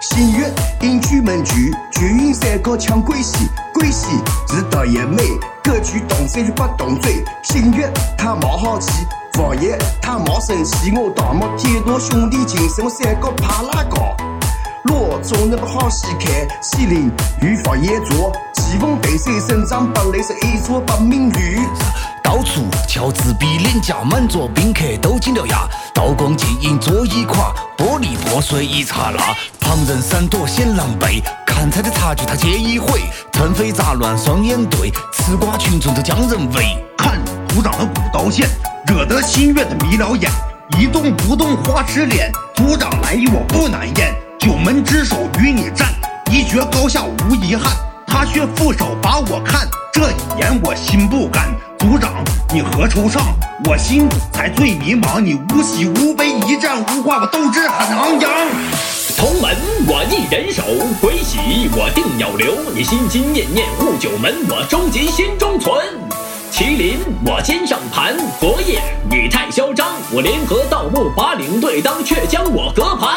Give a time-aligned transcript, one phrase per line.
[0.00, 0.50] 新月
[0.80, 4.06] 引巨门局，巨云山高抢桂西，桂西
[4.48, 5.22] 是导演美，
[5.62, 7.22] 歌曲动山就不动嘴。
[7.42, 8.90] 新月他冇好气，
[9.34, 14.16] 佛爷他冇生气，我大漠天罗兄弟情深，我山高怕拉高。
[14.84, 17.12] 罗总那不好戏看，西林
[17.42, 21.60] 与佛爷做，棋逢对手生长不累是一座不名誉。
[22.24, 25.68] 到处敲纸笔，脸颊满座宾客都惊了牙。
[25.94, 29.22] 刀光剑影桌椅垮，玻璃破碎一刹那。
[29.60, 33.02] 旁人闪躲显狼狈，看菜的茶具他皆已毁。
[33.30, 36.82] 趁非杂乱双眼对，吃瓜群众都将人围。
[36.96, 38.48] 看组长的古道线，
[38.86, 40.30] 惹得心月的迷了眼。
[40.78, 44.14] 一动不动花痴脸，组长来意我不难咽。
[44.38, 45.92] 九门之首与你战，
[46.30, 47.70] 一决高下无遗憾。
[48.10, 51.48] 他却负手把我看，这一眼我心不甘。
[51.78, 52.12] 组长，
[52.52, 53.22] 你何愁上？
[53.64, 55.20] 我心才最迷茫。
[55.20, 58.30] 你无喜无悲，一战无话，我斗志很昂扬。
[59.16, 60.64] 同门我一人守，
[61.00, 62.56] 鬼喜我定要留。
[62.74, 65.72] 你心心念念护九门，我终极心中存。
[66.52, 69.86] 麒麟我肩上盘，佛爷你太嚣张。
[70.10, 73.09] 我联合盗墓把领队当，却将我隔盘。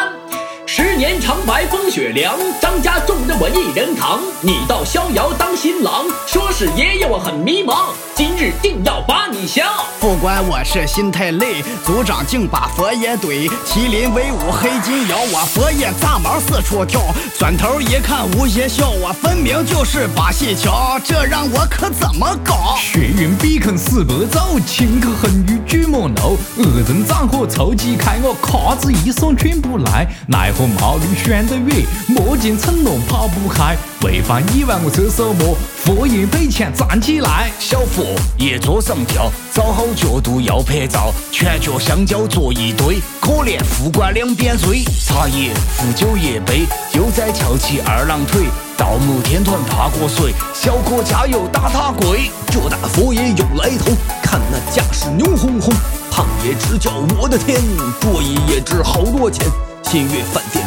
[1.67, 4.19] 风雪凉，张家重任我一人扛。
[4.41, 7.87] 你到逍遥当新郎，说是爷爷我很迷茫。
[8.15, 9.67] 今日定要把你降。
[9.99, 13.49] 不管我是心太累，组长竟把佛爷怼。
[13.65, 17.01] 麒麟威武黑金摇，我佛爷炸毛四处跳。
[17.39, 20.99] 转头一看无邪笑，我分明就是把戏瞧。
[21.03, 22.75] 这让我可怎么搞？
[22.77, 26.37] 血云比肯十八招，秦可横于巨魔楼。
[26.57, 30.07] 恶人战火凑几开，我咔子一双全部来。
[30.27, 33.77] 奈何毛驴选得远，莫见成龙跑不开。
[34.01, 37.51] 违反一万我这手魔，佛爷北前站起来。
[37.59, 38.03] 小佛
[38.37, 44.83] 爷桌上跳，找好角度要拍照，全脚香蕉坐一堆，可怜副官两边追。
[45.05, 48.47] 茶叶扶酒一杯，又在翘起二郎腿。
[48.75, 52.31] 盗墓天团怕过水，小可加油打他跪。
[52.47, 53.91] 这大佛爷有来头，
[54.23, 55.71] 看那架势牛哄哄。
[56.11, 57.61] 胖爷直叫我的天，
[58.01, 59.45] 桌椅也值好多钱。
[59.83, 60.65] 新月饭店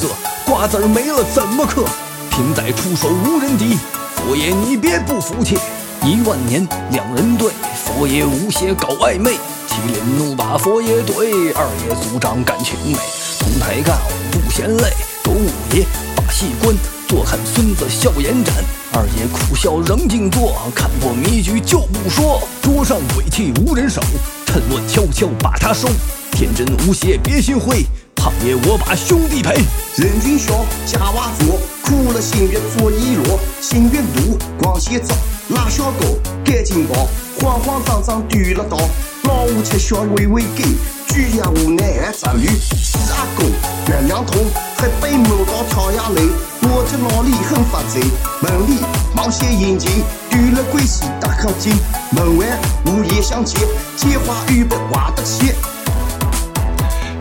[0.00, 0.08] 真吝啬，
[0.46, 1.84] 瓜子儿没了怎么嗑？
[2.30, 3.76] 贫仔出手无人敌，
[4.16, 5.58] 佛爷你别不服气。
[6.02, 7.50] 一万年两人对，
[7.84, 9.32] 佛爷无邪搞暧昧。
[9.68, 12.98] 麒麟怒把佛爷怼，二爷组长感情美。
[13.38, 13.98] 同台干
[14.30, 14.90] 不嫌累，
[15.22, 15.84] 周五爷
[16.16, 16.74] 把戏关，
[17.06, 18.54] 坐看孙子笑颜展。
[18.92, 22.40] 二爷苦笑仍静坐，看破迷局就不说。
[22.62, 24.00] 桌上鬼气无人守，
[24.46, 25.88] 趁乱悄悄把他收。
[26.32, 27.84] 天真无邪别心灰。
[28.20, 29.54] 胖爷，我把兄弟陪。
[29.96, 30.52] 人群小，
[30.84, 33.38] 假娃做，苦了心月做一摞。
[33.62, 34.78] 心月路，光。
[34.78, 35.14] 线照，
[35.48, 37.08] 拉小狗，赶紧跑，
[37.40, 38.76] 慌慌张张丢了刀。
[39.24, 40.64] 老五吃小微微给，
[41.08, 42.46] 居家无奈爱杂鱼。
[42.46, 43.46] 四阿公
[43.88, 44.44] 月亮痛，
[44.76, 46.22] 还被闷到跳下来。
[46.62, 48.00] 我这老李很发财，
[48.42, 48.80] 门里
[49.14, 51.72] 忙些阴劲，丢了关系打可紧。
[52.10, 52.46] 门外
[52.84, 53.58] 午夜相见，
[53.96, 55.54] 借花预备挖得起。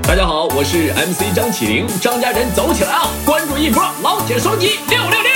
[0.09, 3.11] 大家好，我是 MC 张起灵，张家人走起来啊！
[3.23, 5.28] 关注一波，老铁双击六六六。